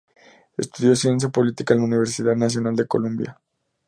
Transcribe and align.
Estudió 0.57 0.95
Ciencia 0.95 1.29
política 1.29 1.75
en 1.75 1.81
la 1.81 1.85
Universidad 1.85 2.35
Nacional 2.35 2.75
de 2.75 2.87
Colombia. 2.87 3.39